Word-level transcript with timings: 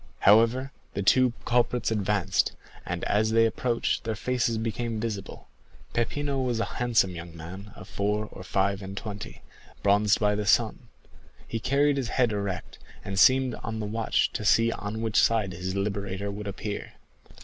However, 0.21 0.71
the 0.95 1.03
two 1.03 1.33
culprits 1.45 1.91
advanced, 1.91 2.53
and 2.87 3.03
as 3.03 3.29
they 3.29 3.45
approached 3.45 4.03
their 4.03 4.15
faces 4.15 4.57
became 4.57 4.99
visible. 4.99 5.47
Peppino 5.93 6.41
was 6.41 6.59
a 6.59 6.65
handsome 6.81 7.11
young 7.15 7.37
man 7.37 7.71
of 7.75 7.87
four 7.87 8.25
or 8.31 8.43
five 8.43 8.81
and 8.81 8.97
twenty, 8.97 9.43
bronzed 9.83 10.19
by 10.19 10.33
the 10.33 10.47
sun; 10.47 10.87
he 11.47 11.59
carried 11.59 11.97
his 11.97 12.07
head 12.09 12.31
erect, 12.31 12.79
and 13.05 13.19
seemed 13.19 13.53
on 13.61 13.79
the 13.79 13.85
watch 13.85 14.33
to 14.33 14.43
see 14.43 14.71
on 14.71 15.03
which 15.03 15.21
side 15.21 15.53
his 15.53 15.75
liberator 15.75 16.31
would 16.31 16.47
appear. 16.47 16.93